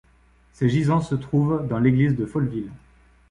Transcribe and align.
Ces 0.53 0.67
gisants 0.67 1.01
se 1.01 1.13
trouvent 1.13 1.67
dans 1.69 1.77
l'église 1.77 2.15
de 2.15 2.25
Folleville. 2.25 2.71